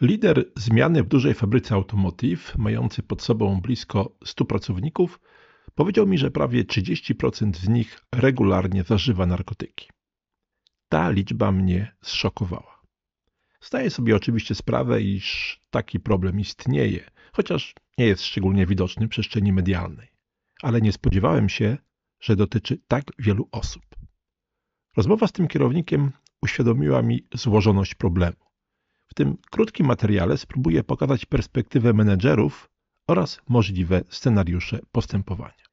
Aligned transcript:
Lider 0.00 0.44
zmiany 0.56 1.02
w 1.02 1.08
dużej 1.08 1.34
fabryce 1.34 1.74
automotive, 1.74 2.58
mający 2.58 3.02
pod 3.02 3.22
sobą 3.22 3.60
blisko 3.60 4.16
100 4.24 4.44
pracowników, 4.44 5.20
powiedział 5.74 6.06
mi, 6.06 6.18
że 6.18 6.30
prawie 6.30 6.64
30% 6.64 7.56
z 7.56 7.68
nich 7.68 8.00
regularnie 8.14 8.82
zażywa 8.82 9.26
narkotyki. 9.26 9.88
Ta 10.88 11.10
liczba 11.10 11.52
mnie 11.52 11.96
zszokowała. 12.02 12.82
Zdaję 13.60 13.90
sobie 13.90 14.16
oczywiście 14.16 14.54
sprawę, 14.54 15.02
iż 15.02 15.60
taki 15.70 16.00
problem 16.00 16.40
istnieje, 16.40 17.10
chociaż 17.32 17.74
nie 17.98 18.06
jest 18.06 18.24
szczególnie 18.24 18.66
widoczny 18.66 19.06
w 19.06 19.10
przestrzeni 19.10 19.52
medialnej. 19.52 20.08
Ale 20.62 20.80
nie 20.80 20.92
spodziewałem 20.92 21.48
się, 21.48 21.76
że 22.20 22.36
dotyczy 22.36 22.78
tak 22.88 23.04
wielu 23.18 23.48
osób. 23.52 23.82
Rozmowa 24.96 25.26
z 25.26 25.32
tym 25.32 25.48
kierownikiem 25.48 26.12
uświadomiła 26.42 27.02
mi 27.02 27.26
złożoność 27.34 27.94
problemu. 27.94 28.47
Tym 29.18 29.36
krótkim 29.50 29.86
materiale 29.86 30.38
spróbuję 30.38 30.84
pokazać 30.84 31.26
perspektywę 31.26 31.92
menedżerów 31.92 32.70
oraz 33.08 33.40
możliwe 33.48 34.04
scenariusze 34.08 34.78
postępowania. 34.92 35.64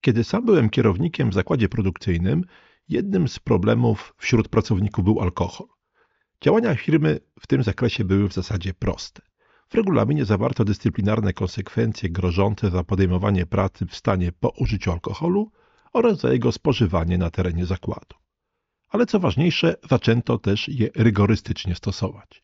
Kiedy 0.00 0.24
sam 0.24 0.44
byłem 0.44 0.70
kierownikiem 0.70 1.30
w 1.30 1.34
zakładzie 1.34 1.68
produkcyjnym, 1.68 2.44
jednym 2.88 3.28
z 3.28 3.38
problemów 3.38 4.14
wśród 4.18 4.48
pracowników 4.48 5.04
był 5.04 5.20
alkohol. 5.20 5.66
Działania 6.40 6.74
firmy 6.74 7.20
w 7.40 7.46
tym 7.46 7.62
zakresie 7.62 8.04
były 8.04 8.28
w 8.28 8.32
zasadzie 8.32 8.74
proste. 8.74 9.31
W 9.72 9.74
regulaminie 9.74 10.24
zawarto 10.24 10.64
dyscyplinarne 10.64 11.32
konsekwencje 11.32 12.10
grożące 12.10 12.70
za 12.70 12.84
podejmowanie 12.84 13.46
pracy 13.46 13.86
w 13.86 13.96
stanie 13.96 14.32
po 14.32 14.48
użyciu 14.48 14.92
alkoholu 14.92 15.50
oraz 15.92 16.20
za 16.20 16.32
jego 16.32 16.52
spożywanie 16.52 17.18
na 17.18 17.30
terenie 17.30 17.66
zakładu. 17.66 18.16
Ale 18.88 19.06
co 19.06 19.20
ważniejsze, 19.20 19.76
zaczęto 19.90 20.38
też 20.38 20.68
je 20.68 20.88
rygorystycznie 20.94 21.74
stosować. 21.74 22.42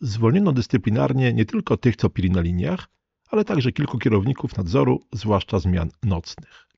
Zwolniono 0.00 0.52
dyscyplinarnie 0.52 1.32
nie 1.32 1.44
tylko 1.44 1.76
tych, 1.76 1.96
co 1.96 2.10
pili 2.10 2.30
na 2.30 2.40
liniach, 2.40 2.88
ale 3.30 3.44
także 3.44 3.72
kilku 3.72 3.98
kierowników 3.98 4.56
nadzoru, 4.56 5.06
zwłaszcza 5.12 5.58
zmian 5.58 5.90
nocnych. 6.02 6.68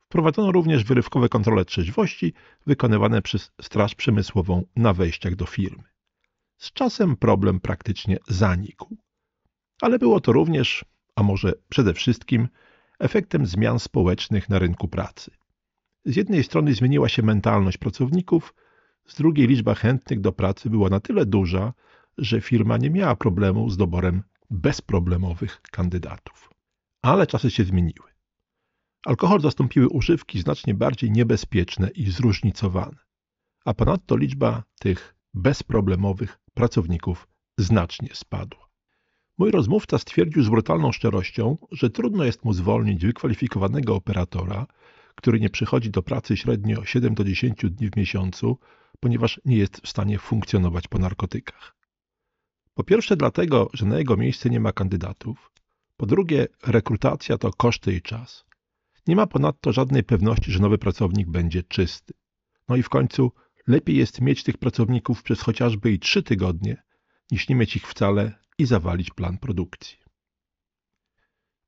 Wprowadzono 0.00 0.52
również 0.52 0.84
wyrywkowe 0.84 1.28
kontrole 1.28 1.64
trzeźwości 1.64 2.32
wykonywane 2.66 3.22
przez 3.22 3.52
Straż 3.60 3.94
Przemysłową 3.94 4.64
na 4.76 4.92
wejściach 4.92 5.34
do 5.34 5.46
firmy. 5.46 5.91
Z 6.62 6.72
czasem 6.72 7.16
problem 7.16 7.60
praktycznie 7.60 8.18
zanikł. 8.28 8.96
Ale 9.80 9.98
było 9.98 10.20
to 10.20 10.32
również, 10.32 10.84
a 11.16 11.22
może 11.22 11.52
przede 11.68 11.94
wszystkim, 11.94 12.48
efektem 12.98 13.46
zmian 13.46 13.78
społecznych 13.78 14.48
na 14.48 14.58
rynku 14.58 14.88
pracy. 14.88 15.30
Z 16.04 16.16
jednej 16.16 16.44
strony 16.44 16.74
zmieniła 16.74 17.08
się 17.08 17.22
mentalność 17.22 17.78
pracowników, 17.78 18.54
z 19.06 19.14
drugiej 19.14 19.46
liczba 19.46 19.74
chętnych 19.74 20.20
do 20.20 20.32
pracy 20.32 20.70
była 20.70 20.88
na 20.88 21.00
tyle 21.00 21.26
duża, 21.26 21.72
że 22.18 22.40
firma 22.40 22.76
nie 22.76 22.90
miała 22.90 23.16
problemu 23.16 23.70
z 23.70 23.76
doborem 23.76 24.22
bezproblemowych 24.50 25.60
kandydatów. 25.62 26.50
Ale 27.02 27.26
czasy 27.26 27.50
się 27.50 27.64
zmieniły. 27.64 28.08
Alkohol 29.06 29.40
zastąpiły 29.40 29.88
używki 29.88 30.40
znacznie 30.40 30.74
bardziej 30.74 31.10
niebezpieczne 31.10 31.88
i 31.88 32.10
zróżnicowane, 32.10 32.98
a 33.64 33.74
ponadto 33.74 34.16
liczba 34.16 34.62
tych 34.78 35.21
bezproblemowych 35.34 36.38
pracowników 36.54 37.28
znacznie 37.58 38.08
spadła. 38.12 38.68
Mój 39.38 39.50
rozmówca 39.50 39.98
stwierdził 39.98 40.42
z 40.42 40.48
brutalną 40.48 40.92
szczerością, 40.92 41.56
że 41.70 41.90
trudno 41.90 42.24
jest 42.24 42.44
mu 42.44 42.52
zwolnić 42.52 43.06
wykwalifikowanego 43.06 43.94
operatora, 43.94 44.66
który 45.14 45.40
nie 45.40 45.50
przychodzi 45.50 45.90
do 45.90 46.02
pracy 46.02 46.36
średnio 46.36 46.84
7 46.84 47.14
do 47.14 47.24
10 47.24 47.64
dni 47.70 47.90
w 47.90 47.96
miesiącu, 47.96 48.58
ponieważ 49.00 49.40
nie 49.44 49.56
jest 49.56 49.80
w 49.80 49.88
stanie 49.88 50.18
funkcjonować 50.18 50.88
po 50.88 50.98
narkotykach. 50.98 51.76
Po 52.74 52.84
pierwsze 52.84 53.16
dlatego, 53.16 53.68
że 53.72 53.86
na 53.86 53.98
jego 53.98 54.16
miejsce 54.16 54.50
nie 54.50 54.60
ma 54.60 54.72
kandydatów. 54.72 55.50
Po 55.96 56.06
drugie, 56.06 56.46
rekrutacja 56.66 57.38
to 57.38 57.50
koszty 57.52 57.92
i 57.92 58.02
czas. 58.02 58.44
Nie 59.06 59.16
ma 59.16 59.26
ponadto 59.26 59.72
żadnej 59.72 60.04
pewności, 60.04 60.52
że 60.52 60.58
nowy 60.58 60.78
pracownik 60.78 61.30
będzie 61.30 61.62
czysty. 61.62 62.14
No 62.68 62.76
i 62.76 62.82
w 62.82 62.88
końcu 62.88 63.32
lepiej 63.66 63.96
jest 63.96 64.20
mieć 64.20 64.42
tych 64.42 64.58
pracowników 64.58 65.22
przez 65.22 65.40
chociażby 65.40 65.92
i 65.92 65.98
trzy 65.98 66.22
tygodnie, 66.22 66.82
niż 67.30 67.48
nie 67.48 67.54
mieć 67.54 67.76
ich 67.76 67.88
wcale 67.88 68.38
i 68.58 68.66
zawalić 68.66 69.10
plan 69.10 69.38
produkcji. 69.38 69.98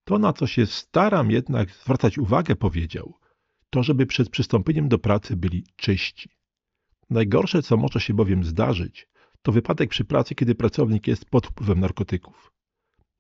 To, 0.05 0.19
na 0.19 0.33
co 0.33 0.47
się 0.47 0.67
staram 0.67 1.31
jednak 1.31 1.71
zwracać 1.71 2.19
uwagę, 2.19 2.57
powiedział, 2.57 3.19
to 3.71 3.83
żeby 3.83 4.07
przed 4.07 4.31
przystąpieniem 4.31 4.89
do 4.89 4.99
pracy 4.99 5.37
byli 5.37 5.67
czyści. 5.77 6.31
Najgorsze, 7.11 7.63
co 7.63 7.77
może 7.77 8.01
się 8.01 8.15
bowiem 8.15 8.45
zdarzyć, 8.45 9.09
to 9.43 9.53
wypadek 9.53 9.91
przy 9.91 10.05
pracy, 10.05 10.35
kiedy 10.35 10.55
pracownik 10.55 11.07
jest 11.07 11.25
pod 11.25 11.47
wpływem 11.47 11.81
narkotyków. 11.81 12.53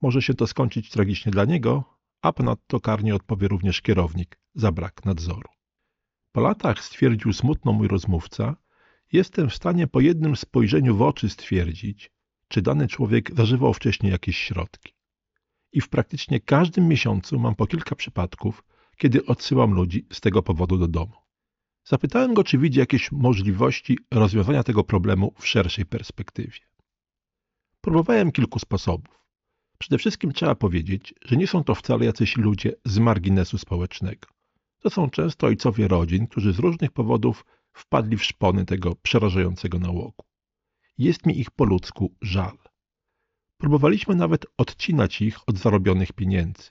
Może 0.03 0.23
się 0.23 0.35
to 0.35 0.47
skończyć 0.47 0.91
tragicznie 0.91 1.33
dla 1.33 1.45
niego, 1.45 1.85
a 2.23 2.33
ponadto 2.33 2.81
karnie 2.81 3.15
odpowie 3.15 3.49
również 3.49 3.83
kierownik 3.83 4.41
za 4.55 4.73
brak 4.73 5.05
nadzoru. 5.05 5.49
Po 6.33 6.41
latach, 6.41 6.85
stwierdził 6.85 7.33
smutno 7.33 7.73
mój 7.73 7.89
rozmówca, 7.89 8.57
jestem 9.13 9.51
w 9.51 9.55
stanie 9.55 9.87
po 9.87 10.01
jednym 10.01 10.37
spojrzeniu 10.37 10.97
w 10.97 11.03
oczy 11.03 11.29
stwierdzić, 11.29 12.11
czy 12.49 12.63
dany 12.63 12.89
człowiek 12.89 13.37
zażywał 13.37 13.75
wcześniej 13.75 14.13
jakieś 14.13 14.37
środki. 14.37 14.93
I 15.73 15.81
w 15.81 15.89
praktycznie 15.89 16.41
każdym 16.41 16.89
miesiącu 16.89 17.39
mam 17.39 17.55
po 17.55 17.67
kilka 17.67 17.95
przypadków, 17.95 18.65
kiedy 18.97 19.27
odsyłam 19.27 19.75
ludzi 19.75 20.07
z 20.13 20.21
tego 20.21 20.43
powodu 20.43 20.79
do 20.79 20.89
domu. 20.89 21.15
Zapytałem 21.85 22.35
go, 22.35 22.45
czy 22.45 22.59
widzi 22.59 22.79
jakieś 22.79 23.13
możliwości 23.13 23.99
rozwiązania 24.11 24.63
tego 24.63 24.85
problemu 24.85 25.35
w 25.39 25.47
szerszej 25.47 25.87
perspektywie. 25.87 26.61
Próbowałem 27.81 28.33
kilku 28.33 28.59
sposobów. 28.59 29.25
Przede 29.79 29.99
wszystkim 29.99 30.33
trzeba 30.33 30.55
powiedzieć, 30.55 31.15
że 31.25 31.37
nie 31.37 31.47
są 31.47 31.65
to 31.65 31.75
wcale 31.75 32.05
jacyś 32.05 32.37
ludzie 32.37 32.73
z 32.85 32.99
marginesu 32.99 33.59
społecznego. 33.59 34.29
To 34.79 34.91
są 34.91 35.11
często 35.11 35.47
ojcowie 35.47 35.89
rodzin, 35.89 36.27
którzy 36.27 36.53
z 36.53 36.59
różnych 36.59 36.93
powodów 36.93 37.45
wpadli 37.75 38.17
w 38.17 38.25
szpony 38.25 38.65
tego 38.65 38.95
przerażającego 38.95 39.79
nałogu. 39.79 40.25
Jest 40.99 41.27
mi 41.27 41.41
ich 41.41 41.51
po 41.51 41.65
ludzku 41.65 42.15
żal. 42.23 42.59
Próbowaliśmy 43.57 44.15
nawet 44.15 44.47
odcinać 44.59 45.23
ich 45.23 45.49
od 45.49 45.59
zarobionych 45.59 46.13
pieniędzy. 46.13 46.71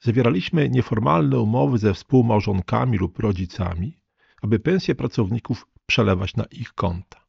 Zawieraliśmy 0.00 0.68
nieformalne 0.68 1.38
umowy 1.38 1.78
ze 1.78 1.94
współmałżonkami 1.94 2.98
lub 2.98 3.18
rodzicami, 3.18 3.98
aby 4.42 4.58
pensje 4.58 4.94
pracowników 4.94 5.66
przelewać 5.86 6.36
na 6.36 6.44
ich 6.44 6.72
konta. 6.72 7.26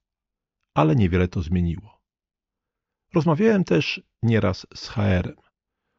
Ale 0.73 0.95
niewiele 0.95 1.27
to 1.27 1.41
zmieniło. 1.41 2.01
Rozmawiałem 3.13 3.63
też 3.63 4.01
nieraz 4.23 4.67
z 4.75 4.87
HR-em 4.87 5.35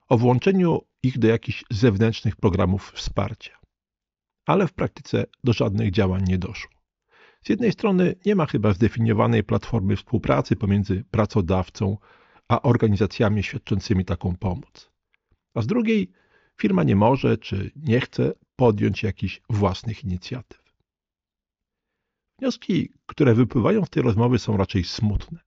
o 0.08 0.18
włączeniu 0.18 0.80
ich 1.02 1.18
do 1.18 1.28
jakichś 1.28 1.64
zewnętrznych 1.70 2.36
programów 2.36 2.92
wsparcia. 2.92 3.58
Ale 4.46 4.66
w 4.66 4.72
praktyce 4.72 5.24
do 5.44 5.52
żadnych 5.52 5.90
działań 5.90 6.24
nie 6.26 6.38
doszło. 6.38 6.73
Z 7.46 7.48
jednej 7.48 7.72
strony 7.72 8.14
nie 8.26 8.34
ma 8.34 8.46
chyba 8.46 8.72
zdefiniowanej 8.72 9.44
platformy 9.44 9.96
współpracy 9.96 10.56
pomiędzy 10.56 11.04
pracodawcą 11.10 11.96
a 12.48 12.62
organizacjami 12.62 13.42
świadczącymi 13.42 14.04
taką 14.04 14.36
pomoc. 14.36 14.90
A 15.54 15.62
z 15.62 15.66
drugiej 15.66 16.10
firma 16.60 16.82
nie 16.82 16.96
może 16.96 17.38
czy 17.38 17.70
nie 17.76 18.00
chce 18.00 18.32
podjąć 18.56 19.02
jakichś 19.02 19.40
własnych 19.50 20.04
inicjatyw. 20.04 20.64
Wnioski, 22.38 22.92
które 23.06 23.34
wypływają 23.34 23.84
z 23.84 23.90
tej 23.90 24.02
rozmowy 24.02 24.38
są 24.38 24.56
raczej 24.56 24.84
smutne. 24.84 25.40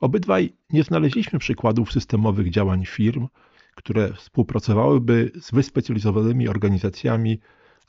Obydwaj 0.00 0.56
nie 0.70 0.82
znaleźliśmy 0.84 1.38
przykładów 1.38 1.92
systemowych 1.92 2.50
działań 2.50 2.84
firm, 2.84 3.28
które 3.74 4.12
współpracowałyby 4.12 5.32
z 5.40 5.50
wyspecjalizowanymi 5.50 6.48
organizacjami 6.48 7.40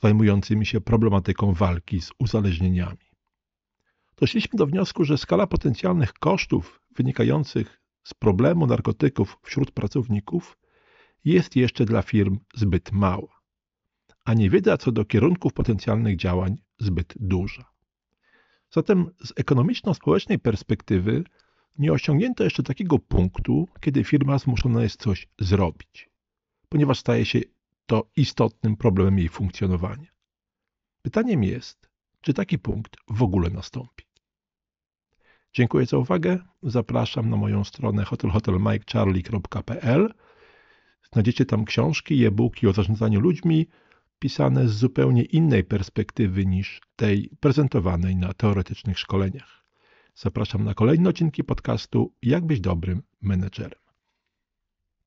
zajmującymi 0.02 0.66
się 0.66 0.80
problematyką 0.80 1.52
walki 1.52 2.00
z 2.00 2.10
uzależnieniami. 2.18 3.09
Doszliśmy 4.20 4.56
do 4.56 4.66
wniosku, 4.66 5.04
że 5.04 5.18
skala 5.18 5.46
potencjalnych 5.46 6.12
kosztów 6.12 6.80
wynikających 6.96 7.80
z 8.04 8.14
problemu 8.14 8.66
narkotyków 8.66 9.38
wśród 9.42 9.70
pracowników 9.70 10.58
jest 11.24 11.56
jeszcze 11.56 11.84
dla 11.84 12.02
firm 12.02 12.38
zbyt 12.54 12.92
mała, 12.92 13.40
a 14.24 14.34
niewiedza 14.34 14.76
co 14.76 14.92
do 14.92 15.04
kierunków 15.04 15.52
potencjalnych 15.52 16.16
działań 16.16 16.56
zbyt 16.78 17.14
duża. 17.20 17.70
Zatem 18.70 19.10
z 19.24 19.32
ekonomiczno-społecznej 19.36 20.38
perspektywy 20.38 21.24
nie 21.78 21.92
osiągnięto 21.92 22.44
jeszcze 22.44 22.62
takiego 22.62 22.98
punktu, 22.98 23.68
kiedy 23.80 24.04
firma 24.04 24.38
zmuszona 24.38 24.82
jest 24.82 25.00
coś 25.00 25.28
zrobić, 25.38 26.10
ponieważ 26.68 26.98
staje 26.98 27.24
się 27.24 27.40
to 27.86 28.10
istotnym 28.16 28.76
problemem 28.76 29.18
jej 29.18 29.28
funkcjonowania. 29.28 30.10
Pytaniem 31.02 31.44
jest, 31.44 31.90
czy 32.20 32.34
taki 32.34 32.58
punkt 32.58 32.96
w 33.08 33.22
ogóle 33.22 33.50
nastąpi. 33.50 34.09
Dziękuję 35.52 35.86
za 35.86 35.98
uwagę. 35.98 36.38
Zapraszam 36.62 37.30
na 37.30 37.36
moją 37.36 37.64
stronę 37.64 38.04
hotelhotelmikecharlie.pl. 38.04 40.14
Znajdziecie 41.12 41.46
tam 41.46 41.64
książki 41.64 42.24
e-booki 42.24 42.66
o 42.66 42.72
zarządzaniu 42.72 43.20
ludźmi, 43.20 43.66
pisane 44.18 44.68
z 44.68 44.72
zupełnie 44.72 45.22
innej 45.22 45.64
perspektywy 45.64 46.46
niż 46.46 46.80
tej 46.96 47.30
prezentowanej 47.40 48.16
na 48.16 48.32
teoretycznych 48.32 48.98
szkoleniach. 48.98 49.64
Zapraszam 50.14 50.64
na 50.64 50.74
kolejne 50.74 51.10
odcinki 51.10 51.44
podcastu 51.44 52.14
Jak 52.22 52.46
być 52.46 52.60
dobrym 52.60 53.02
menedżerem. 53.20 53.89